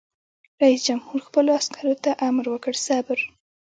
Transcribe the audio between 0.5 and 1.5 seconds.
رئیس جمهور خپلو